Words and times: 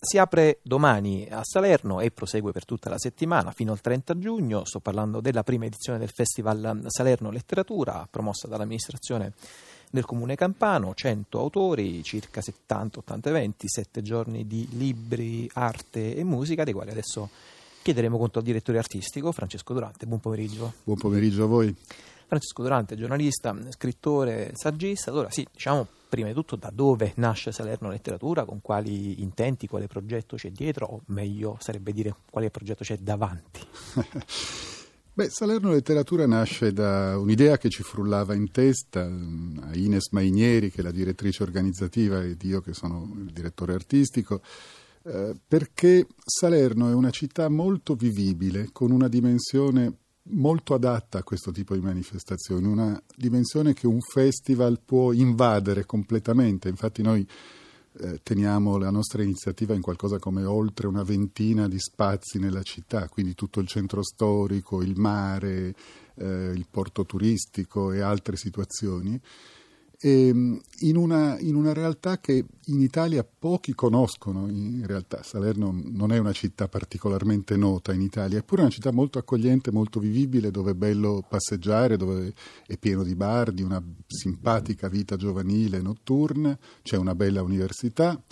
si 0.00 0.16
apre 0.16 0.60
domani 0.62 1.26
a 1.28 1.42
Salerno 1.42 2.00
e 2.00 2.12
prosegue 2.12 2.52
per 2.52 2.64
tutta 2.64 2.88
la 2.88 2.98
settimana 2.98 3.50
fino 3.50 3.72
al 3.72 3.80
30 3.80 4.18
giugno. 4.18 4.64
Sto 4.64 4.78
parlando 4.78 5.20
della 5.20 5.42
prima 5.42 5.64
edizione 5.64 5.98
del 5.98 6.10
Festival 6.10 6.84
Salerno 6.86 7.30
Letteratura, 7.30 8.06
promossa 8.08 8.46
dall'amministrazione 8.46 9.32
del 9.90 10.04
Comune 10.04 10.36
Campano, 10.36 10.94
100 10.94 11.38
autori, 11.38 12.02
circa 12.04 12.40
70-80 12.40 13.18
eventi, 13.22 13.68
7 13.68 14.02
giorni 14.02 14.46
di 14.46 14.68
libri, 14.72 15.50
arte 15.54 16.14
e 16.14 16.22
musica, 16.22 16.62
dei 16.62 16.74
quali 16.74 16.90
adesso 16.90 17.28
chiederemo 17.82 18.18
conto 18.18 18.38
al 18.38 18.44
direttore 18.44 18.78
artistico 18.78 19.32
Francesco 19.32 19.72
Durante. 19.72 20.06
Buon 20.06 20.20
pomeriggio. 20.20 20.74
Buon 20.84 20.98
pomeriggio 20.98 21.44
a 21.44 21.46
voi. 21.46 21.74
Francesco 22.28 22.62
Durante, 22.62 22.94
giornalista, 22.94 23.56
scrittore, 23.70 24.52
saggista. 24.54 25.10
Allora, 25.10 25.30
sì, 25.30 25.46
diciamo 25.50 25.88
prima 26.08 26.28
di 26.28 26.34
tutto 26.34 26.56
da 26.56 26.70
dove 26.72 27.12
nasce 27.16 27.52
Salerno 27.52 27.88
Letteratura, 27.88 28.44
con 28.44 28.60
quali 28.60 29.22
intenti, 29.22 29.66
quale 29.66 29.86
progetto 29.86 30.36
c'è 30.36 30.50
dietro, 30.50 30.86
o 30.86 31.00
meglio 31.06 31.56
sarebbe 31.60 31.92
dire 31.92 32.14
quale 32.30 32.50
progetto 32.50 32.84
c'è 32.84 32.98
davanti. 32.98 33.60
Beh, 35.18 35.30
Salerno 35.30 35.70
Letteratura 35.72 36.26
nasce 36.26 36.72
da 36.72 37.18
un'idea 37.18 37.58
che 37.58 37.70
ci 37.70 37.82
frullava 37.82 38.34
in 38.34 38.50
testa 38.50 39.00
a 39.02 39.74
Ines 39.74 40.10
Mainieri, 40.12 40.70
che 40.70 40.80
è 40.80 40.84
la 40.84 40.92
direttrice 40.92 41.42
organizzativa, 41.42 42.22
ed 42.22 42.42
io 42.42 42.60
che 42.60 42.72
sono 42.72 43.10
il 43.16 43.32
direttore 43.32 43.72
artistico, 43.72 44.42
eh, 45.02 45.34
perché 45.46 46.06
Salerno 46.24 46.88
è 46.88 46.94
una 46.94 47.10
città 47.10 47.48
molto 47.48 47.94
vivibile, 47.94 48.68
con 48.70 48.92
una 48.92 49.08
dimensione 49.08 49.92
molto 50.30 50.74
adatta 50.74 51.18
a 51.18 51.22
questo 51.22 51.50
tipo 51.50 51.74
di 51.74 51.80
manifestazioni, 51.80 52.66
una 52.66 53.00
dimensione 53.16 53.74
che 53.74 53.86
un 53.86 54.00
festival 54.00 54.80
può 54.84 55.12
invadere 55.12 55.84
completamente. 55.84 56.68
Infatti 56.68 57.02
noi 57.02 57.26
eh, 58.00 58.20
teniamo 58.22 58.76
la 58.78 58.90
nostra 58.90 59.22
iniziativa 59.22 59.74
in 59.74 59.80
qualcosa 59.80 60.18
come 60.18 60.44
oltre 60.44 60.86
una 60.86 61.02
ventina 61.02 61.68
di 61.68 61.78
spazi 61.78 62.38
nella 62.38 62.62
città, 62.62 63.08
quindi 63.08 63.34
tutto 63.34 63.60
il 63.60 63.66
centro 63.66 64.02
storico, 64.02 64.82
il 64.82 64.98
mare, 64.98 65.74
eh, 66.14 66.52
il 66.54 66.66
porto 66.70 67.04
turistico 67.04 67.92
e 67.92 68.00
altre 68.00 68.36
situazioni 68.36 69.20
in, 70.00 70.60
una, 70.94 71.36
in, 71.40 71.56
una, 71.56 71.72
realtà 71.72 72.20
che 72.20 72.44
in 72.66 72.80
Italia 72.80 73.24
pochi 73.24 73.74
conoscono, 73.74 74.46
in 74.48 74.86
realtà 74.86 75.24
Salerno 75.24 75.72
non 75.72 76.12
è 76.12 76.18
una 76.18 76.32
città 76.32 76.68
particolarmente 76.68 77.56
nota 77.56 77.92
in 77.92 78.02
Italia, 78.02 78.38
eppure 78.38 78.60
è 78.60 78.64
una 78.64 78.72
città 78.72 78.92
molto 78.92 79.18
accogliente, 79.18 79.72
molto 79.72 79.98
vivibile, 79.98 80.52
dove 80.52 80.70
è 80.70 80.74
bello 80.74 81.24
passeggiare, 81.28 81.96
dove 81.96 82.32
è 82.66 82.76
pieno 82.78 83.02
di 83.02 83.16
bar, 83.16 83.50
di 83.50 83.62
una 83.62 83.82
simpatica 84.06 84.88
vita 84.88 85.16
giovanile 85.16 85.80
notturna, 85.80 86.56
c'è 86.82 86.96
una 86.96 87.16
bella 87.16 87.42
università. 87.42 88.22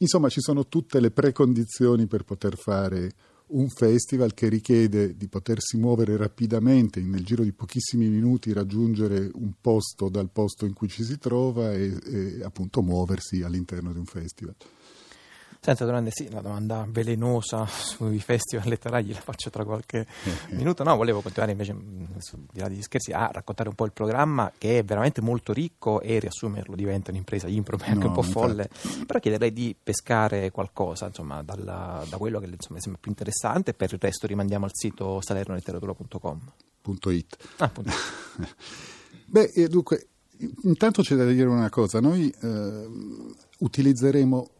Insomma, 0.00 0.28
ci 0.28 0.40
sono 0.40 0.66
tutte 0.66 1.00
le 1.00 1.10
precondizioni 1.10 2.06
per 2.06 2.24
poter 2.24 2.56
fare 2.56 3.10
un 3.48 3.68
festival 3.68 4.34
che 4.34 4.48
richiede 4.48 5.16
di 5.16 5.28
potersi 5.28 5.76
muovere 5.76 6.16
rapidamente, 6.16 7.00
nel 7.00 7.24
giro 7.24 7.42
di 7.42 7.52
pochissimi 7.52 8.08
minuti 8.08 8.52
raggiungere 8.52 9.30
un 9.34 9.52
posto 9.60 10.08
dal 10.08 10.30
posto 10.30 10.66
in 10.66 10.72
cui 10.72 10.88
ci 10.88 11.04
si 11.04 11.18
trova 11.18 11.72
e, 11.72 11.96
e 12.04 12.42
appunto 12.42 12.82
muoversi 12.82 13.42
all'interno 13.42 13.92
di 13.92 13.98
un 13.98 14.06
festival. 14.06 14.54
Senta 15.60 15.84
Durante, 15.84 16.10
sì, 16.12 16.30
la 16.30 16.40
domanda 16.40 16.86
velenosa 16.88 17.66
sui 17.66 18.20
festival 18.20 18.68
letterari 18.68 19.12
la 19.12 19.20
faccio 19.20 19.50
tra 19.50 19.64
qualche 19.64 20.06
minuto. 20.50 20.84
No, 20.84 20.96
volevo 20.96 21.20
continuare 21.20 21.52
invece, 21.52 21.74
mm, 21.74 22.04
di 22.52 22.60
là 22.60 22.68
di 22.68 22.80
scherzi, 22.80 23.12
a 23.12 23.28
raccontare 23.32 23.68
un 23.68 23.74
po' 23.74 23.84
il 23.84 23.92
programma 23.92 24.52
che 24.56 24.78
è 24.78 24.84
veramente 24.84 25.20
molto 25.20 25.52
ricco 25.52 26.00
e 26.00 26.20
riassumerlo 26.20 26.76
diventa 26.76 27.10
un'impresa 27.10 27.48
improbe 27.48 27.84
anche 27.86 28.04
no, 28.04 28.08
un 28.08 28.12
po' 28.14 28.22
folle. 28.22 28.70
Però 29.04 29.18
chiederei 29.18 29.52
di 29.52 29.74
pescare 29.80 30.50
qualcosa, 30.50 31.06
insomma, 31.06 31.42
dalla, 31.42 32.04
da 32.08 32.16
quello 32.16 32.38
che 32.38 32.46
insomma, 32.46 32.80
sembra 32.80 33.00
più 33.00 33.10
interessante. 33.10 33.74
Per 33.74 33.92
il 33.92 33.98
resto 34.00 34.26
rimandiamo 34.26 34.64
al 34.64 34.70
sito 34.72 35.20
salernoletteratura.com. 35.20 36.40
.it. 37.10 37.36
Ah, 37.58 37.70
Beh, 39.26 39.50
dunque, 39.68 40.06
intanto 40.62 41.02
c'è 41.02 41.16
da 41.16 41.26
dire 41.26 41.48
una 41.48 41.68
cosa. 41.68 42.00
Noi 42.00 42.32
eh, 42.40 42.88
utilizzeremo 43.58 44.50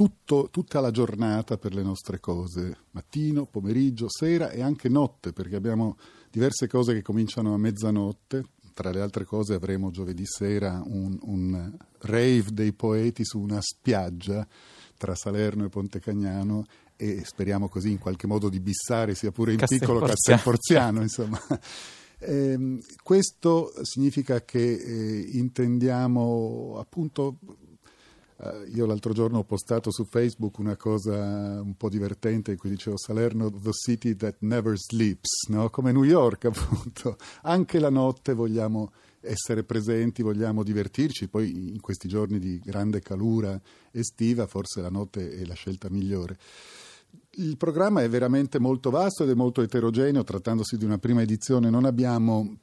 tutto, 0.00 0.48
tutta 0.50 0.80
la 0.80 0.90
giornata 0.90 1.58
per 1.58 1.74
le 1.74 1.82
nostre 1.82 2.20
cose, 2.20 2.74
mattino, 2.92 3.44
pomeriggio, 3.44 4.06
sera 4.08 4.48
e 4.48 4.62
anche 4.62 4.88
notte, 4.88 5.34
perché 5.34 5.56
abbiamo 5.56 5.98
diverse 6.30 6.66
cose 6.68 6.94
che 6.94 7.02
cominciano 7.02 7.52
a 7.52 7.58
mezzanotte. 7.58 8.44
Tra 8.72 8.92
le 8.92 9.02
altre 9.02 9.26
cose 9.26 9.52
avremo 9.52 9.90
giovedì 9.90 10.22
sera 10.24 10.82
un, 10.82 11.18
un 11.20 11.76
rave 11.98 12.46
dei 12.50 12.72
poeti 12.72 13.26
su 13.26 13.40
una 13.40 13.58
spiaggia 13.60 14.48
tra 14.96 15.14
Salerno 15.14 15.66
e 15.66 15.68
Ponte 15.68 16.00
Cagnano 16.00 16.64
e 16.96 17.22
speriamo 17.22 17.68
così 17.68 17.90
in 17.90 17.98
qualche 17.98 18.26
modo 18.26 18.48
di 18.48 18.58
bissare, 18.58 19.14
sia 19.14 19.32
pure 19.32 19.52
in 19.52 19.62
piccolo 19.68 20.00
Castelporziano, 20.00 21.02
insomma. 21.02 21.38
Eh, 22.22 22.78
questo 23.02 23.72
significa 23.82 24.42
che 24.44 24.74
eh, 24.74 25.20
intendiamo 25.32 26.76
appunto 26.78 27.38
io 28.72 28.86
l'altro 28.86 29.12
giorno 29.12 29.38
ho 29.38 29.44
postato 29.44 29.90
su 29.90 30.04
Facebook 30.04 30.58
una 30.58 30.76
cosa 30.76 31.60
un 31.60 31.74
po' 31.76 31.90
divertente 31.90 32.52
in 32.52 32.56
cui 32.56 32.70
dicevo 32.70 32.96
Salerno, 32.96 33.50
the 33.50 33.72
city 33.72 34.16
that 34.16 34.36
never 34.40 34.78
sleeps, 34.78 35.48
no? 35.48 35.68
come 35.68 35.92
New 35.92 36.04
York 36.04 36.46
appunto. 36.46 37.16
Anche 37.42 37.78
la 37.78 37.90
notte 37.90 38.32
vogliamo 38.32 38.92
essere 39.20 39.64
presenti, 39.64 40.22
vogliamo 40.22 40.62
divertirci, 40.62 41.28
poi 41.28 41.72
in 41.72 41.80
questi 41.80 42.08
giorni 42.08 42.38
di 42.38 42.58
grande 42.58 43.00
calura 43.00 43.60
estiva 43.90 44.46
forse 44.46 44.80
la 44.80 44.88
notte 44.88 45.30
è 45.32 45.44
la 45.44 45.54
scelta 45.54 45.90
migliore. 45.90 46.38
Il 47.32 47.56
programma 47.58 48.02
è 48.02 48.08
veramente 48.08 48.58
molto 48.58 48.88
vasto 48.90 49.24
ed 49.24 49.30
è 49.30 49.34
molto 49.34 49.60
eterogeneo, 49.60 50.24
trattandosi 50.24 50.78
di 50.78 50.84
una 50.84 50.98
prima 50.98 51.20
edizione 51.20 51.68
non 51.68 51.84
abbiamo 51.84 52.56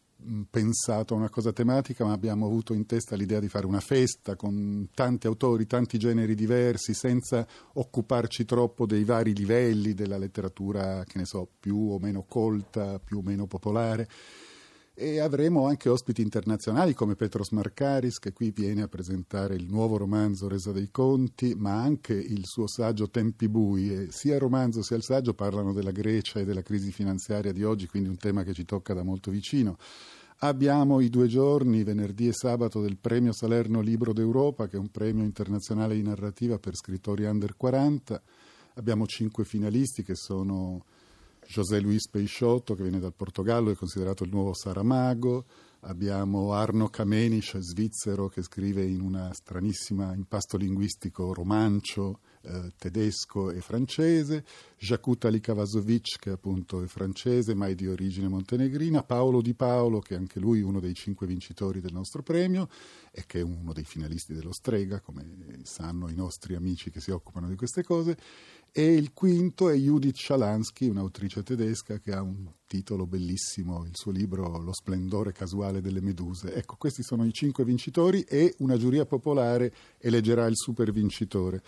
pensato 0.50 1.14
a 1.14 1.18
una 1.18 1.30
cosa 1.30 1.54
tematica, 1.54 2.04
ma 2.06 2.14
abbiamo 2.14 2.46
avuto 2.46 2.74
in 2.74 2.86
testa 2.86 3.16
l'idea 3.16 3.40
di 3.40 3.50
fare 3.50 3.66
una 3.66 3.80
festa 3.80 4.36
con 4.36 4.90
tanti 4.94 5.28
autori, 5.28 5.68
tanti 5.68 5.98
generi 5.98 6.36
diversi, 6.36 6.94
senza 6.94 7.46
occuparci 7.74 8.46
troppo 8.46 8.86
dei 8.86 9.04
vari 9.04 9.34
livelli 9.34 9.94
della 9.94 10.18
letteratura, 10.18 11.04
che 11.06 11.18
ne 11.20 11.26
so, 11.26 11.48
più 11.60 11.92
o 11.92 12.00
meno 12.00 12.26
colta, 12.28 13.00
più 13.00 13.20
o 13.20 13.22
meno 13.22 13.46
popolare. 13.48 14.08
E 15.00 15.19
avremo 15.19 15.68
anche 15.68 15.90
ospiti 15.90 16.24
internazionali 16.24 16.96
come 16.96 17.16
Petros 17.16 17.52
Marcaris, 17.52 18.18
che 18.18 18.34
qui 18.34 18.50
viene 18.50 18.81
a 18.81 18.88
presentare 18.88 19.53
il 19.53 19.68
nuovo 19.69 19.96
romanzo 19.96 20.47
Resa 20.47 20.72
dei 20.72 20.90
Conti, 20.90 21.53
ma 21.56 21.80
anche 21.80 22.16
il 22.16 22.47
suo 22.47 22.66
saggio 22.66 23.07
Tempi 23.07 23.47
Bui. 23.47 23.94
E 23.94 24.07
sia 24.09 24.34
il 24.34 24.40
romanzo 24.40 24.81
sia 24.81 24.96
il 24.96 25.03
saggio 25.03 25.36
parlano 25.36 25.72
della 25.72 25.91
Grecia 25.91 26.40
e 26.40 26.46
della 26.46 26.63
crisi 26.63 26.91
finanziaria 26.91 27.52
di 27.52 27.63
oggi, 27.63 27.86
quindi 27.86 28.09
un 28.09 28.18
tema 28.18 28.41
che 28.41 28.53
ci 28.53 28.66
tocca 28.66 28.96
da 28.96 29.03
molto 29.03 29.30
vicino. 29.30 29.78
Abbiamo 30.40 31.00
i 31.00 31.09
due 31.09 31.28
giorni, 31.28 31.84
venerdì 31.84 32.30
e 32.30 32.34
sabato, 32.34 32.81
del 32.81 32.97
premio 32.97 33.34
Salerno 33.34 33.81
Libro 33.81 34.13
d'Europa, 34.13 34.68
che 34.68 34.78
è 34.78 34.80
un 34.80 34.90
premio 34.90 35.24
internazionale 35.24 35.94
di 35.94 36.02
narrativa 36.02 36.57
per 36.57 36.75
scrittori 36.75 37.24
under 37.25 37.56
40. 37.56 38.19
Abbiamo 38.74 39.06
cinque 39.06 39.46
finalisti 39.46 40.02
che 40.02 40.16
sono 40.16 40.86
José 41.47 41.80
Luis 41.80 42.09
Peixoto 42.09 42.75
che 42.75 42.84
viene 42.84 43.00
dal 43.00 43.13
Portogallo, 43.13 43.72
è 43.72 43.75
considerato 43.75 44.25
il 44.25 44.31
nuovo 44.31 44.53
Saramago, 44.53 45.46
abbiamo 45.81 46.52
Arno 46.52 46.90
Kamenisch, 46.90 47.58
svizzero, 47.59 48.28
che 48.28 48.41
scrive 48.41 48.84
in 48.84 49.00
una 49.00 49.31
stranissima 49.34 50.13
impasto 50.13 50.57
linguistico 50.57 51.34
romancio 51.34 52.19
eh, 52.41 52.74
tedesco 52.78 53.52
e 53.52 53.62
francese, 53.62 54.44
Jakuta 54.78 55.30
Likavasovic, 55.30 56.19
che 56.19 56.31
appunto 56.31 56.81
è 56.84 56.88
francese, 56.88 57.53
ma 57.53 57.68
è 57.68 57.75
di 57.75 57.88
origine 57.88 58.28
montenegrina, 58.28 59.03
Paolo 59.03 59.41
Di 59.41 59.53
Paolo, 59.53 60.00
che 60.00 60.16
è 60.16 60.18
anche 60.18 60.40
lui 60.40 60.62
uno 60.62 60.80
dei 60.80 60.94
cinque 60.94 61.28
vincitori 61.28 61.80
del 61.80 61.94
nostro 61.94 62.24
premio 62.24 62.68
e 63.12 63.25
che 63.25 63.40
è 63.40 63.44
uno 63.44 63.74
dei 63.74 63.86
finalisti 63.86 64.34
dello 64.34 64.53
Strega, 64.53 65.00
come 65.00 65.25
sanno 65.63 66.09
i 66.09 66.16
nostri 66.16 66.56
amici 66.56 66.90
che 66.90 67.00
si 67.00 67.12
occupano 67.12 67.47
di 67.47 67.56
queste 67.56 67.84
cose, 67.84 68.18
e 68.78 68.94
il 68.94 69.12
quinto 69.12 69.69
è 69.69 69.75
Judith 69.75 70.18
Schalansky, 70.18 70.88
un'autrice 70.88 71.42
tedesca 71.42 71.98
che 71.98 72.12
ha 72.12 72.22
un 72.22 72.48
titolo 72.68 73.07
bellissimo, 73.07 73.84
il 73.86 73.96
suo 73.96 74.12
libro 74.12 74.60
Lo 74.60 74.72
splendore 74.72 75.31
casuale 75.31 75.81
delle 75.81 76.00
meduse. 76.00 76.54
Ecco, 76.54 76.75
questi 76.78 77.01
sono 77.01 77.25
i 77.25 77.34
cinque 77.34 77.66
vincitori 77.66 78.22
e 78.22 78.54
una 78.60 78.78
giuria 78.78 79.07
popolare 79.07 79.74
eleggerà 79.98 80.46
il 80.46 80.56
super 80.56 80.92
vincitore. 80.92 81.63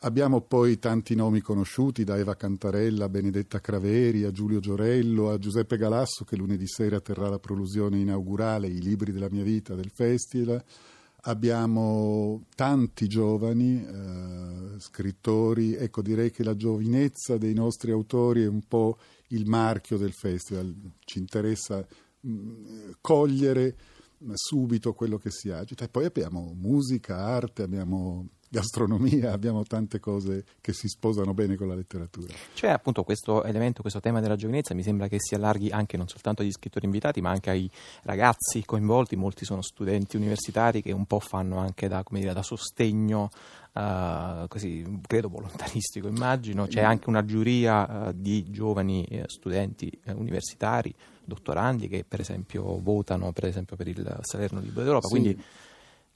Abbiamo 0.00 0.40
poi 0.40 0.78
tanti 0.78 1.14
nomi 1.14 1.42
conosciuti, 1.42 2.02
da 2.02 2.16
Eva 2.16 2.34
Cantarella 2.34 3.04
a 3.04 3.10
Benedetta 3.10 3.60
Craveri, 3.60 4.24
a 4.24 4.30
Giulio 4.30 4.60
Giorello, 4.60 5.28
a 5.28 5.38
Giuseppe 5.38 5.76
Galasso 5.76 6.24
che 6.24 6.36
lunedì 6.36 6.66
sera 6.66 6.98
terrà 6.98 7.28
la 7.28 7.38
prolusione 7.38 7.98
inaugurale, 7.98 8.68
i 8.68 8.80
libri 8.80 9.12
della 9.12 9.28
mia 9.30 9.44
vita 9.44 9.74
del 9.74 9.90
festival. 9.92 10.64
Abbiamo 11.22 12.46
tanti 12.54 13.08
giovani 13.08 13.84
eh, 13.84 14.78
scrittori, 14.78 15.74
ecco 15.74 16.02
direi 16.02 16.30
che 16.30 16.44
la 16.44 16.54
giovinezza 16.54 17.36
dei 17.36 17.54
nostri 17.54 17.90
autori 17.90 18.42
è 18.42 18.48
un 18.48 18.62
po' 18.66 18.98
il 19.28 19.46
marchio 19.46 19.96
del 19.96 20.12
festival, 20.12 20.72
ci 21.00 21.18
interessa 21.18 21.84
mh, 22.20 22.30
mm, 22.30 22.90
cogliere 23.00 23.76
subito 24.34 24.94
quello 24.94 25.18
che 25.18 25.30
si 25.30 25.50
agita. 25.50 25.84
E 25.84 25.88
poi 25.88 26.04
abbiamo 26.04 26.52
musica, 26.54 27.16
arte, 27.16 27.62
abbiamo 27.62 28.28
gastronomia, 28.56 29.32
abbiamo 29.32 29.64
tante 29.64 30.00
cose 30.00 30.44
che 30.62 30.72
si 30.72 30.88
sposano 30.88 31.34
bene 31.34 31.56
con 31.56 31.68
la 31.68 31.74
letteratura. 31.74 32.32
Cioè 32.54 32.70
appunto 32.70 33.02
questo 33.02 33.44
elemento, 33.44 33.82
questo 33.82 34.00
tema 34.00 34.20
della 34.20 34.36
giovinezza 34.36 34.72
mi 34.72 34.82
sembra 34.82 35.08
che 35.08 35.16
si 35.18 35.34
allarghi 35.34 35.68
anche 35.68 35.98
non 35.98 36.08
soltanto 36.08 36.40
agli 36.40 36.50
scrittori 36.50 36.86
invitati 36.86 37.20
ma 37.20 37.30
anche 37.30 37.50
ai 37.50 37.70
ragazzi 38.04 38.64
coinvolti, 38.64 39.14
molti 39.14 39.44
sono 39.44 39.60
studenti 39.60 40.16
universitari 40.16 40.80
che 40.80 40.92
un 40.92 41.04
po' 41.04 41.20
fanno 41.20 41.58
anche 41.58 41.86
da, 41.86 42.02
dire, 42.10 42.32
da 42.32 42.42
sostegno 42.42 43.30
Uh, 43.76 44.48
così, 44.48 45.00
credo 45.06 45.28
volontaristico 45.28 46.08
immagino, 46.08 46.66
c'è 46.66 46.80
anche 46.80 47.10
una 47.10 47.26
giuria 47.26 48.06
uh, 48.06 48.12
di 48.14 48.50
giovani 48.50 49.06
uh, 49.10 49.24
studenti 49.26 49.92
universitari, 50.14 50.94
dottorandi 51.22 51.86
che 51.86 52.02
per 52.08 52.20
esempio 52.20 52.80
votano 52.80 53.32
per, 53.32 53.44
esempio, 53.44 53.76
per 53.76 53.88
il 53.88 54.18
Salerno 54.22 54.60
Libro 54.60 54.82
d'Europa, 54.82 55.08
sì. 55.08 55.12
quindi 55.12 55.44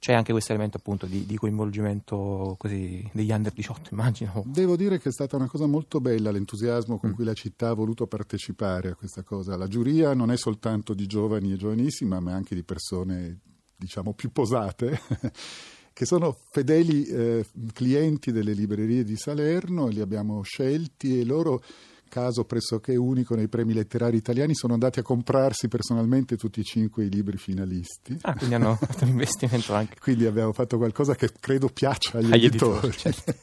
c'è 0.01 0.15
anche 0.15 0.33
questo 0.33 0.53
elemento 0.53 0.79
appunto 0.79 1.05
di, 1.05 1.27
di 1.27 1.37
coinvolgimento 1.37 2.57
così, 2.59 3.07
degli 3.13 3.31
under 3.31 3.53
18 3.53 3.91
immagino. 3.93 4.43
Devo 4.47 4.75
dire 4.75 4.99
che 4.99 5.11
è 5.11 5.13
stata 5.13 5.37
una 5.37 5.47
cosa 5.47 5.67
molto 5.67 6.01
bella 6.01 6.31
l'entusiasmo 6.31 6.99
con 6.99 7.11
mm. 7.11 7.13
cui 7.13 7.25
la 7.25 7.35
città 7.35 7.69
ha 7.69 7.75
voluto 7.75 8.07
partecipare 8.07 8.91
a 8.91 8.95
questa 8.95 9.23
cosa. 9.23 9.59
La 9.59 9.69
giuria 9.69 10.15
non 10.15 10.33
è 10.33 10.39
soltanto 10.39 10.95
di 10.95 11.07
giovani 11.07 11.53
e 11.53 11.57
giovanissimi 11.57 12.19
ma 12.19 12.33
anche 12.33 12.55
di 12.55 12.65
persone 12.65 13.41
diciamo 13.77 14.15
più 14.15 14.33
posate 14.33 15.01
che 15.93 16.07
sono 16.07 16.35
fedeli 16.51 17.05
eh, 17.05 17.47
clienti 17.75 18.33
delle 18.33 18.55
librerie 18.55 19.05
di 19.05 19.17
Salerno 19.17 19.89
e 19.89 19.93
li 19.93 20.01
abbiamo 20.01 20.41
scelti 20.43 21.21
e 21.21 21.25
loro 21.25 21.63
caso 22.11 22.45
pressoché 22.45 22.97
unico 22.97 23.35
nei 23.35 23.49
premi 23.49 23.73
letterari 23.73 24.19
italiani, 24.19 24.55
sono 24.55 24.75
andati 24.75 24.99
a 24.99 25.03
comprarsi 25.03 25.69
personalmente 25.69 26.37
tutti 26.37 26.61
e 26.61 26.65
cinque 26.65 27.05
i 27.05 27.09
libri 27.09 27.39
finalisti. 27.39 28.19
Ah, 28.23 28.35
quindi 28.35 28.57
hanno 28.57 28.75
fatto 28.83 29.05
un 29.05 29.11
investimento 29.11 29.73
anche. 29.73 29.97
quindi 29.99 30.27
abbiamo 30.27 30.53
fatto 30.53 30.77
qualcosa 30.77 31.15
che 31.15 31.31
credo 31.41 31.69
piaccia 31.69 32.19
agli, 32.19 32.33
agli 32.33 32.45
editori. 32.45 32.89
editori 32.89 32.97
certo. 32.99 33.35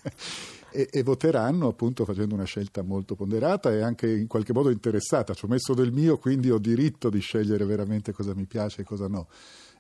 e, 0.69 0.88
e, 0.92 1.02
voteranno 1.02 1.68
appunto 1.68 2.06
facendo 2.06 2.36
una 2.36 2.44
scelta 2.44 2.84
molto 2.84 3.16
ponderata 3.16 3.72
e 3.72 3.81
anche 3.81 4.12
in 4.12 4.28
qualche 4.28 4.54
modo 4.54 4.69
interessata. 4.69 5.34
Ci 5.34 5.46
ho 5.46 5.48
messo 5.48 5.74
del 5.74 5.92
mio, 5.92 6.18
quindi 6.18 6.52
ho 6.52 6.60
diritto 6.60 7.10
di 7.10 7.19
scegliere 7.19 7.66
veramente 7.66 8.12
cosa 8.12 8.36
mi 8.36 8.46
piace 8.46 8.81
e 8.81 8.84
cosa 8.84 9.08
no. 9.08 9.28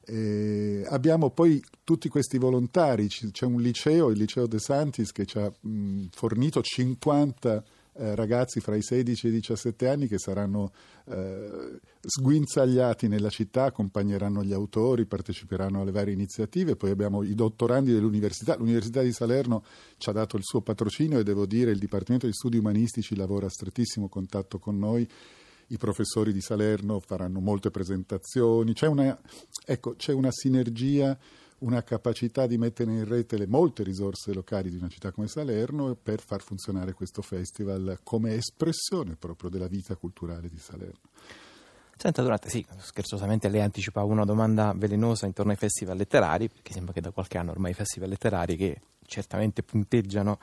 E 0.05 0.85
abbiamo 0.87 1.31
poi 1.31 1.61
tutti 1.83 2.07
questi 2.07 2.37
volontari, 2.37 3.07
c'è 3.09 3.45
un 3.45 3.59
liceo, 3.59 4.09
il 4.09 4.17
liceo 4.17 4.47
De 4.47 4.57
Santis, 4.57 5.11
che 5.11 5.25
ci 5.25 5.37
ha 5.37 5.51
mh, 5.59 6.05
fornito 6.11 6.61
50 6.61 7.63
eh, 7.97 8.15
ragazzi 8.15 8.59
fra 8.59 8.75
i 8.75 8.81
16 8.81 9.25
e 9.25 9.29
i 9.29 9.33
17 9.33 9.87
anni 9.87 10.07
che 10.07 10.19
saranno 10.19 10.71
eh, 11.05 11.79
sguinzagliati 11.99 13.07
nella 13.07 13.29
città, 13.29 13.65
accompagneranno 13.65 14.43
gli 14.43 14.53
autori, 14.53 15.05
parteciperanno 15.05 15.81
alle 15.81 15.91
varie 15.91 16.13
iniziative, 16.13 16.75
poi 16.75 16.91
abbiamo 16.91 17.23
i 17.23 17.33
dottorandi 17.33 17.91
dell'università, 17.91 18.55
l'Università 18.55 19.01
di 19.01 19.11
Salerno 19.11 19.63
ci 19.97 20.09
ha 20.09 20.13
dato 20.13 20.37
il 20.37 20.43
suo 20.43 20.61
patrocinio 20.61 21.19
e 21.19 21.23
devo 21.23 21.45
dire 21.45 21.71
il 21.71 21.79
Dipartimento 21.79 22.27
di 22.27 22.33
Studi 22.33 22.57
Umanistici 22.57 23.15
lavora 23.15 23.47
a 23.47 23.49
strettissimo 23.49 24.07
contatto 24.07 24.59
con 24.59 24.77
noi. 24.77 25.07
I 25.69 25.77
professori 25.77 26.31
di 26.31 26.39
Salerno 26.39 27.01
faranno 27.01 27.41
molte 27.41 27.71
presentazioni, 27.71 28.73
c'è 28.73 28.87
una, 28.87 29.19
ecco, 29.65 29.95
c'è 29.95 30.13
una 30.13 30.31
sinergia 30.31 31.17
una 31.59 31.83
capacità 31.83 32.45
di 32.45 32.57
mettere 32.57 32.91
in 32.91 33.05
rete 33.05 33.37
le 33.37 33.47
molte 33.47 33.83
risorse 33.83 34.33
locali 34.33 34.69
di 34.69 34.77
una 34.77 34.89
città 34.89 35.11
come 35.11 35.27
Salerno 35.27 35.95
per 35.95 36.21
far 36.21 36.41
funzionare 36.41 36.93
questo 36.93 37.21
festival 37.21 37.99
come 38.03 38.35
espressione 38.35 39.15
proprio 39.15 39.49
della 39.49 39.67
vita 39.67 39.95
culturale 39.95 40.49
di 40.49 40.57
Salerno. 40.57 41.09
Senta, 41.95 42.21
Durante, 42.21 42.49
sì, 42.49 42.63
scherzosamente 42.77 43.49
lei 43.49 43.61
anticipava 43.61 44.05
una 44.05 44.23
domanda 44.23 44.71
velenosa 44.75 45.25
intorno 45.25 45.51
ai 45.51 45.57
festival 45.57 45.97
letterari, 45.97 46.47
perché 46.47 46.71
sembra 46.71 46.93
che 46.93 47.01
da 47.01 47.09
qualche 47.09 47.39
anno 47.39 47.49
ormai 47.49 47.71
i 47.71 47.73
festival 47.73 48.09
letterari 48.09 48.55
che 48.55 48.81
certamente 49.07 49.63
punteggiano 49.63 50.37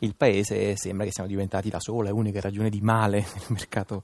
il 0.00 0.14
paese 0.14 0.76
sembra 0.76 1.04
che 1.04 1.12
siano 1.12 1.28
diventati 1.28 1.70
la 1.70 1.80
sola 1.80 2.10
e 2.10 2.12
unica 2.12 2.40
ragione 2.40 2.70
di 2.70 2.80
male 2.80 3.18
nel 3.34 3.46
mercato 3.48 4.02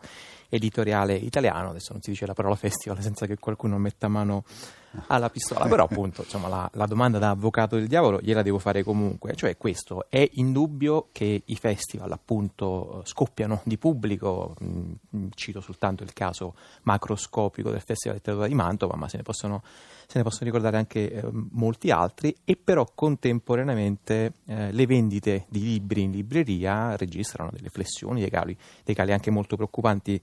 editoriale 0.49 1.15
italiano. 1.15 1.71
Adesso 1.71 1.93
non 1.93 2.03
si 2.03 2.11
dice 2.11 2.27
la 2.27 2.35
parola 2.35 2.55
festival 2.57 3.01
senza 3.03 3.27
che 3.27 3.37
qualcuno 3.37 3.79
metta 3.79 4.09
mano 4.09 4.45
alla 5.09 5.29
pistola, 5.29 5.67
però 5.67 5.85
appunto 5.85 6.23
insomma, 6.23 6.49
la, 6.49 6.71
la, 6.75 6.87
domanda 6.87 7.19
da 7.19 7.31
avvocato 7.31 7.77
del 7.77 7.87
diavolo 7.87 8.19
gliela 8.21 8.43
devo 8.43 8.59
fare 8.59 8.83
comunque, 8.83 9.35
cioè 9.35 9.57
questo, 9.57 10.07
è 10.09 10.27
indubbio 10.35 11.09
che 11.13 11.43
i 11.45 11.57
festival 11.57 12.11
appunto 12.13 13.03
scoppiano 13.05 13.61
di 13.65 13.77
pubblico, 13.79 14.55
mh, 14.59 15.27
cito 15.35 15.61
soltanto 15.61 16.03
il 16.03 16.13
caso 16.13 16.55
macroscopico 16.83 17.71
del 17.71 17.81
Festival 17.81 18.17
di 18.17 18.23
Letteratura 18.25 18.49
di 18.49 18.55
Mantova, 18.55 18.97
ma 18.97 19.09
se 19.09 19.19
ne 19.19 19.23
possono, 19.23 19.63
se 20.07 20.19
ne 20.19 20.23
possono 20.23 20.45
ricordare 20.47 20.77
anche 20.79 21.13
eh, 21.13 21.29
molti 21.31 21.91
altri, 21.91 22.35
e 22.45 22.57
però 22.57 22.91
contemporaneamente 22.95 24.06
eh, 24.15 24.73
le 24.73 24.87
vendite 24.87 25.47
di 25.49 25.63
libri 25.63 26.03
in 26.03 26.13
libreria 26.13 26.97
registrano 26.97 27.51
delle 27.53 27.69
flessioni, 27.69 28.21
dei 28.21 28.31
cali, 28.31 28.57
dei 28.85 28.95
cali 28.95 29.13
anche 29.13 29.31
molto 29.31 29.57
preoccupanti 29.57 30.21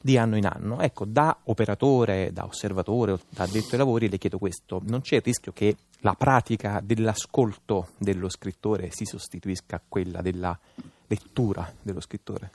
di 0.00 0.16
anno 0.16 0.36
in 0.36 0.46
anno. 0.46 0.80
Ecco, 0.80 1.04
da 1.04 1.36
operatore, 1.44 2.32
da 2.32 2.44
osservatore, 2.44 3.18
da 3.28 3.44
addetto 3.44 3.72
ai 3.72 3.78
lavori 3.78 4.08
le 4.08 4.18
chiedo 4.18 4.38
questo, 4.38 4.80
non 4.86 5.02
c'è 5.02 5.16
il 5.16 5.22
rischio 5.22 5.52
che 5.52 5.76
la 6.00 6.14
pratica 6.14 6.80
dell'ascolto 6.82 7.88
dello 7.98 8.28
scrittore 8.28 8.90
si 8.90 9.04
sostituisca 9.04 9.76
a 9.76 9.82
quella 9.86 10.22
della 10.22 10.58
lettura 11.06 11.70
dello 11.82 12.00
scrittore? 12.00 12.52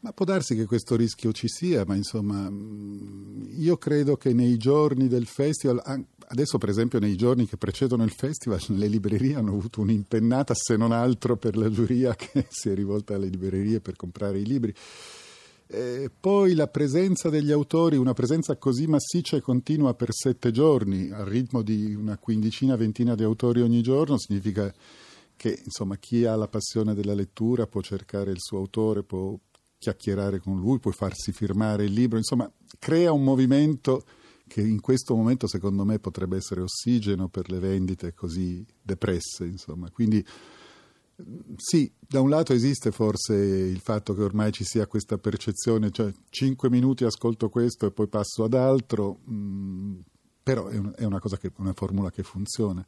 Ma 0.00 0.12
può 0.12 0.24
darsi 0.24 0.56
che 0.56 0.66
questo 0.66 0.96
rischio 0.96 1.30
ci 1.30 1.46
sia, 1.46 1.84
ma 1.86 1.94
insomma, 1.94 2.50
io 3.56 3.76
credo 3.76 4.16
che 4.16 4.32
nei 4.32 4.56
giorni 4.56 5.06
del 5.06 5.26
festival, 5.26 5.80
adesso 6.32 6.56
per 6.56 6.70
esempio 6.70 6.98
nei 6.98 7.14
giorni 7.14 7.46
che 7.46 7.58
precedono 7.58 8.04
il 8.04 8.10
festival, 8.10 8.58
le 8.68 8.86
librerie 8.86 9.34
hanno 9.34 9.50
avuto 9.50 9.82
un'impennata, 9.82 10.54
se 10.56 10.76
non 10.76 10.90
altro 10.90 11.36
per 11.36 11.56
la 11.56 11.70
giuria 11.70 12.14
che 12.14 12.46
si 12.48 12.70
è 12.70 12.74
rivolta 12.74 13.14
alle 13.14 13.28
librerie 13.28 13.80
per 13.80 13.96
comprare 13.96 14.38
i 14.38 14.46
libri. 14.46 14.74
Eh, 15.66 16.10
poi 16.18 16.54
la 16.54 16.68
presenza 16.68 17.28
degli 17.28 17.50
autori, 17.50 17.96
una 17.96 18.14
presenza 18.14 18.56
così 18.56 18.86
massiccia 18.86 19.36
e 19.36 19.40
continua 19.42 19.94
per 19.94 20.08
sette 20.12 20.50
giorni, 20.50 21.10
al 21.10 21.26
ritmo 21.26 21.62
di 21.62 21.94
una 21.94 22.16
quindicina, 22.16 22.76
ventina 22.76 23.14
di 23.14 23.22
autori 23.22 23.60
ogni 23.60 23.82
giorno, 23.82 24.18
significa 24.18 24.72
che 25.36 25.60
insomma, 25.62 25.96
chi 25.96 26.24
ha 26.24 26.34
la 26.34 26.48
passione 26.48 26.94
della 26.94 27.14
lettura 27.14 27.66
può 27.66 27.82
cercare 27.82 28.30
il 28.30 28.40
suo 28.40 28.58
autore, 28.58 29.02
può 29.02 29.38
chiacchierare 29.76 30.40
con 30.40 30.58
lui, 30.58 30.78
può 30.78 30.92
farsi 30.92 31.32
firmare 31.32 31.84
il 31.84 31.92
libro, 31.92 32.16
insomma, 32.16 32.50
crea 32.78 33.12
un 33.12 33.22
movimento 33.22 34.04
che 34.52 34.60
in 34.60 34.82
questo 34.82 35.16
momento 35.16 35.46
secondo 35.46 35.82
me 35.86 35.98
potrebbe 35.98 36.36
essere 36.36 36.60
ossigeno 36.60 37.28
per 37.28 37.50
le 37.50 37.58
vendite 37.58 38.12
così 38.12 38.62
depresse. 38.82 39.46
Insomma. 39.46 39.90
Quindi 39.90 40.22
sì, 41.56 41.90
da 41.98 42.20
un 42.20 42.28
lato 42.28 42.52
esiste 42.52 42.90
forse 42.90 43.34
il 43.34 43.80
fatto 43.80 44.14
che 44.14 44.22
ormai 44.22 44.52
ci 44.52 44.64
sia 44.64 44.86
questa 44.86 45.16
percezione, 45.16 45.90
cioè 45.90 46.12
5 46.28 46.68
minuti 46.68 47.04
ascolto 47.04 47.48
questo 47.48 47.86
e 47.86 47.92
poi 47.92 48.08
passo 48.08 48.44
ad 48.44 48.52
altro, 48.52 49.20
mh, 49.24 49.34
mm, 49.34 49.98
però 50.42 50.66
è, 50.66 50.76
un, 50.76 50.92
è 50.96 51.04
una, 51.04 51.18
che, 51.18 51.50
una, 51.56 51.72
formula 51.72 52.10
che 52.10 52.22
funziona. 52.22 52.84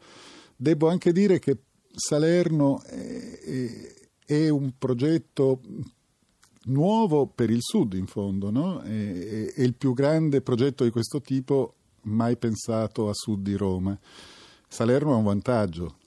Devo 0.55 0.89
anche 0.89 1.13
dire 1.13 1.39
che 1.39 1.61
Salerno 1.95 2.83
è, 2.83 3.39
è, 3.39 3.95
è 4.27 4.49
un 4.51 4.73
progetto 4.77 5.61
nuovo 6.65 7.27
per 7.27 7.51
il 7.51 7.61
Sud 7.61 7.95
in 7.95 8.07
fondo, 8.07 8.51
no? 8.51 8.81
è, 8.81 9.53
è 9.53 9.63
il 9.63 9.75
più 9.75 9.93
grande 9.93 10.41
progetto 10.41 10.85
di 10.85 10.91
questo 10.91 11.21
tipo 11.21 11.75
mai 12.05 12.37
pensato 12.37 13.09
a 13.09 13.15
sud 13.15 13.43
di 13.43 13.57
Roma. 13.57 13.99
Salerno 14.69 15.13
ha 15.15 15.17
un 15.17 15.25
vantaggio, 15.25 15.99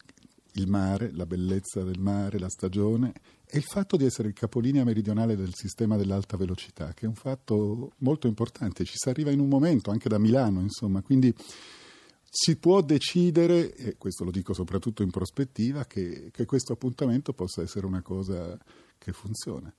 il 0.54 0.68
mare, 0.68 1.12
la 1.14 1.26
bellezza 1.26 1.84
del 1.84 2.00
mare, 2.00 2.40
la 2.40 2.50
stagione 2.50 3.14
e 3.50 3.58
il 3.58 3.64
fatto 3.64 3.96
di 3.96 4.06
essere 4.06 4.28
il 4.28 4.34
capolinea 4.34 4.84
meridionale 4.84 5.36
del 5.36 5.54
sistema 5.54 5.96
dell'alta 5.96 6.36
velocità, 6.36 6.94
che 6.94 7.06
è 7.06 7.08
un 7.08 7.16
fatto 7.16 7.92
molto 8.00 8.28
importante. 8.28 8.84
Ci 8.84 8.96
si 8.98 9.10
arriva 9.10 9.32
in 9.32 9.40
un 9.40 9.48
momento, 9.48 9.90
anche 9.90 10.10
da 10.10 10.18
Milano, 10.18 10.60
insomma, 10.60 11.02
quindi 11.02 11.34
si 12.30 12.58
può 12.58 12.82
decidere, 12.82 13.74
e 13.74 13.96
questo 13.98 14.26
lo 14.26 14.32
dico 14.32 14.54
soprattutto 14.54 15.02
in 15.02 15.12
prospettiva, 15.12 15.86
che, 15.86 16.30
che 16.32 16.46
questo 16.46 16.74
appuntamento 16.74 17.32
possa 17.32 17.62
essere 17.62 17.86
una 17.86 18.02
cosa 18.02 18.58
che 18.98 19.14
funziona. 19.14 19.74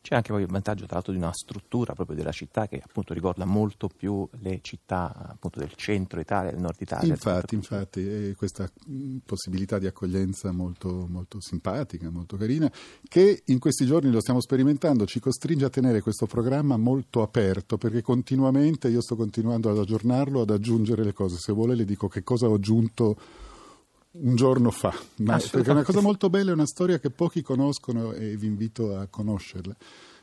C'è 0.00 0.14
anche 0.14 0.32
poi 0.32 0.42
il 0.42 0.48
vantaggio 0.48 0.86
tra 0.86 0.94
l'altro 0.94 1.12
di 1.12 1.18
una 1.18 1.32
struttura 1.32 1.94
proprio 1.94 2.16
della 2.16 2.32
città 2.32 2.66
che 2.66 2.80
appunto 2.82 3.12
ricorda 3.12 3.44
molto 3.44 3.88
più 3.88 4.26
le 4.40 4.60
città 4.62 5.12
appunto 5.14 5.58
del 5.58 5.72
centro 5.74 6.20
Italia, 6.20 6.50
del 6.50 6.60
nord 6.60 6.80
Italia. 6.80 7.12
Infatti, 7.12 7.54
infatti, 7.54 8.34
questa 8.36 8.70
possibilità 9.24 9.78
di 9.78 9.86
accoglienza 9.86 10.50
molto, 10.52 11.06
molto 11.08 11.40
simpatica, 11.40 12.10
molto 12.10 12.36
carina, 12.36 12.70
che 13.06 13.42
in 13.46 13.58
questi 13.58 13.84
giorni 13.84 14.10
lo 14.10 14.20
stiamo 14.20 14.40
sperimentando, 14.40 15.04
ci 15.04 15.20
costringe 15.20 15.66
a 15.66 15.70
tenere 15.70 16.00
questo 16.00 16.26
programma 16.26 16.76
molto 16.76 17.22
aperto 17.22 17.76
perché 17.76 18.00
continuamente 18.00 18.88
io 18.88 19.02
sto 19.02 19.16
continuando 19.16 19.70
ad 19.70 19.78
aggiornarlo, 19.78 20.40
ad 20.40 20.50
aggiungere 20.50 21.04
le 21.04 21.12
cose. 21.12 21.36
Se 21.38 21.52
vuole 21.52 21.74
le 21.74 21.84
dico 21.84 22.08
che 22.08 22.22
cosa 22.22 22.48
ho 22.48 22.54
aggiunto 22.54 23.16
un 24.20 24.34
giorno 24.36 24.70
fa, 24.70 24.94
ma 25.16 25.38
perché 25.38 25.68
è 25.68 25.72
una 25.72 25.84
cosa 25.84 26.00
molto 26.00 26.28
bella, 26.28 26.50
è 26.50 26.54
una 26.54 26.66
storia 26.66 26.98
che 26.98 27.10
pochi 27.10 27.42
conoscono 27.42 28.12
e 28.12 28.36
vi 28.36 28.46
invito 28.46 28.96
a 28.96 29.06
conoscerla. 29.06 29.76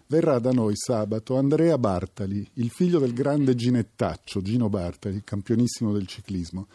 Verrà 0.08 0.38
da 0.38 0.52
noi 0.52 0.76
sabato 0.76 1.36
Andrea 1.36 1.80
Bartali, 1.80 2.48
il 2.54 2.70
figlio 2.70 3.00
del 3.00 3.14
grande 3.14 3.56
ginettaccio 3.56 4.42
Gino 4.42 4.70
Bartali, 4.70 5.24
campionissimo 5.24 5.92
del 5.92 6.06
ciclismo. 6.06 6.68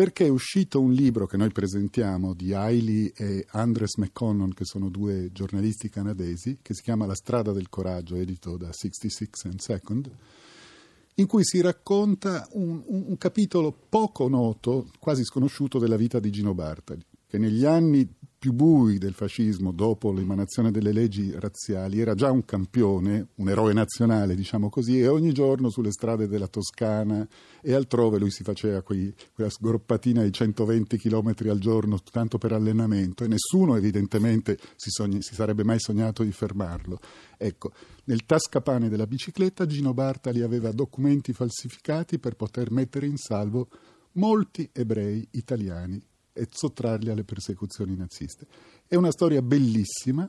perché 0.00 0.24
è 0.24 0.30
uscito 0.30 0.80
un 0.80 0.92
libro 0.92 1.26
che 1.26 1.36
noi 1.36 1.50
presentiamo 1.50 2.32
di 2.32 2.54
Hailey 2.54 3.12
e 3.14 3.44
Andres 3.50 3.96
McConnell, 3.98 4.54
che 4.54 4.64
sono 4.64 4.88
due 4.88 5.30
giornalisti 5.30 5.90
canadesi, 5.90 6.58
che 6.62 6.72
si 6.72 6.80
chiama 6.80 7.04
La 7.04 7.14
strada 7.14 7.52
del 7.52 7.68
coraggio, 7.68 8.16
edito 8.16 8.56
da 8.56 8.72
66 8.72 9.28
and 9.44 9.58
Second, 9.58 10.10
in 11.14 11.26
cui 11.26 11.44
si 11.44 11.60
racconta 11.60 12.48
un, 12.52 12.82
un, 12.86 13.04
un 13.08 13.18
capitolo 13.18 13.72
poco 13.88 14.28
noto, 14.28 14.90
quasi 14.98 15.24
sconosciuto 15.24 15.78
della 15.78 15.96
vita 15.96 16.18
di 16.18 16.30
Gino 16.30 16.54
Bartali, 16.54 17.04
che 17.30 17.38
negli 17.38 17.64
anni 17.64 18.12
più 18.40 18.52
bui 18.52 18.98
del 18.98 19.12
fascismo 19.12 19.70
dopo 19.70 20.10
l'emanazione 20.10 20.72
delle 20.72 20.92
leggi 20.92 21.30
razziali, 21.38 22.00
era 22.00 22.14
già 22.14 22.32
un 22.32 22.44
campione, 22.44 23.28
un 23.36 23.50
eroe 23.50 23.72
nazionale, 23.72 24.34
diciamo 24.34 24.68
così, 24.68 24.98
e 24.98 25.06
ogni 25.06 25.32
giorno 25.32 25.70
sulle 25.70 25.92
strade 25.92 26.26
della 26.26 26.48
Toscana 26.48 27.24
e 27.60 27.72
altrove 27.72 28.18
lui 28.18 28.30
si 28.30 28.42
faceva 28.42 28.82
quei, 28.82 29.14
quella 29.32 29.50
sgroppatina 29.50 30.22
di 30.24 30.32
120 30.32 30.96
km 30.96 31.34
al 31.50 31.58
giorno, 31.58 32.00
tanto 32.10 32.38
per 32.38 32.52
allenamento, 32.52 33.22
e 33.22 33.28
nessuno 33.28 33.76
evidentemente 33.76 34.58
si, 34.74 34.90
sogni, 34.90 35.22
si 35.22 35.34
sarebbe 35.34 35.62
mai 35.62 35.78
sognato 35.78 36.24
di 36.24 36.32
fermarlo. 36.32 36.98
Ecco, 37.36 37.70
nel 38.04 38.24
tascapane 38.26 38.88
della 38.88 39.06
bicicletta 39.06 39.66
Gino 39.66 39.94
Bartali 39.94 40.40
aveva 40.40 40.72
documenti 40.72 41.32
falsificati 41.32 42.18
per 42.18 42.34
poter 42.34 42.72
mettere 42.72 43.06
in 43.06 43.18
salvo 43.18 43.68
molti 44.12 44.68
ebrei 44.72 45.28
italiani 45.32 46.02
e 46.32 46.48
sottrarli 46.50 47.10
alle 47.10 47.24
persecuzioni 47.24 47.96
naziste. 47.96 48.46
È 48.86 48.94
una 48.94 49.10
storia 49.10 49.42
bellissima. 49.42 50.28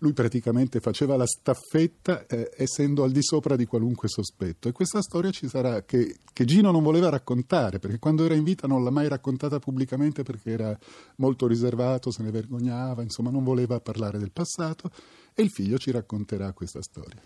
Lui 0.00 0.12
praticamente 0.12 0.78
faceva 0.78 1.16
la 1.16 1.26
staffetta 1.26 2.24
eh, 2.26 2.52
essendo 2.56 3.02
al 3.02 3.10
di 3.10 3.20
sopra 3.20 3.56
di 3.56 3.66
qualunque 3.66 4.06
sospetto 4.08 4.68
e 4.68 4.72
questa 4.72 5.02
storia 5.02 5.32
ci 5.32 5.48
sarà 5.48 5.82
che, 5.82 6.18
che, 6.32 6.44
Gino 6.44 6.70
non 6.70 6.84
voleva 6.84 7.08
raccontare 7.08 7.80
perché 7.80 7.98
quando 7.98 8.24
era 8.24 8.34
in 8.34 8.44
vita 8.44 8.68
non 8.68 8.84
l'ha 8.84 8.90
mai 8.90 9.08
raccontata 9.08 9.58
pubblicamente 9.58 10.22
perché 10.22 10.52
era 10.52 10.78
molto 11.16 11.48
riservato, 11.48 12.12
se 12.12 12.22
ne 12.22 12.30
vergognava, 12.30 13.02
insomma 13.02 13.30
non 13.30 13.42
voleva 13.42 13.80
parlare 13.80 14.18
del 14.18 14.30
passato 14.30 14.88
e 15.34 15.42
il 15.42 15.50
figlio 15.50 15.78
ci 15.78 15.90
racconterà 15.90 16.52
questa 16.52 16.80
storia 16.80 17.20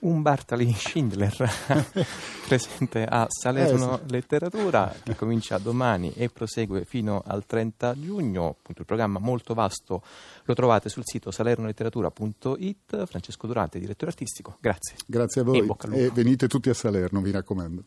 un 0.00 0.22
Bartali 0.22 0.72
Schindler 0.72 1.34
presente 2.46 3.04
a 3.04 3.26
Salerno 3.28 4.00
eh. 4.00 4.02
Letteratura 4.08 4.94
che 5.02 5.14
comincia 5.16 5.58
domani 5.58 6.12
e 6.14 6.28
prosegue 6.28 6.84
fino 6.84 7.22
al 7.24 7.46
30 7.46 7.98
giugno. 7.98 8.56
Appunto, 8.58 8.80
il 8.80 8.86
programma 8.86 9.18
molto 9.18 9.54
vasto 9.54 10.02
lo 10.44 10.54
trovate 10.54 10.88
sul 10.88 11.02
sito 11.04 11.30
salernoletteratura.it. 11.30 13.06
Francesco 13.06 13.46
Durante, 13.46 13.78
direttore 13.78 14.10
artistico, 14.10 14.56
grazie. 14.60 14.96
Grazie 15.06 15.40
a 15.40 15.44
voi 15.44 15.66
e, 15.92 16.04
e 16.04 16.10
venite 16.10 16.48
tutti 16.48 16.68
a 16.68 16.74
Salerno, 16.74 17.20
vi 17.20 17.30
raccomando. 17.30 17.84